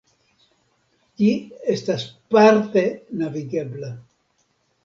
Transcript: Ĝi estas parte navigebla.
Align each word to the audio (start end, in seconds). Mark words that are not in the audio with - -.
Ĝi 1.21 1.27
estas 1.75 2.07
parte 2.37 2.85
navigebla. 3.21 3.93